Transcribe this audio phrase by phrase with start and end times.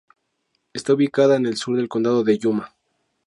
[0.73, 2.73] Está ubicada en el sur del condado de Yuma.